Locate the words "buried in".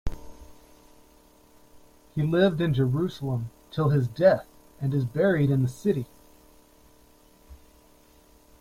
5.05-5.61